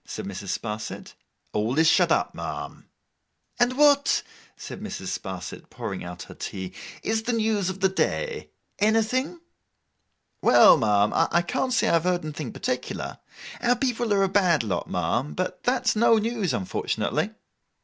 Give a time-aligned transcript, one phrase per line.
[0.03, 0.49] said Mrs.
[0.57, 1.13] Sparsit.
[1.53, 2.87] 'All is shut up, ma'am.'
[3.59, 4.23] 'And what,'
[4.57, 5.09] said Mrs.
[5.15, 8.49] Sparsit, pouring out her tea, 'is the news of the day?
[8.79, 9.39] Anything?'
[10.41, 13.19] 'Well, ma'am, I can't say that I have heard anything particular.
[13.61, 17.29] Our people are a bad lot, ma'am; but that is no news, unfortunately.